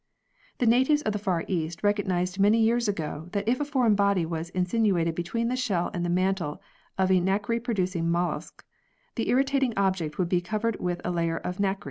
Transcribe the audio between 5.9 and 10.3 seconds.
and the mantle of nacre producing mol luscs, the irritating object would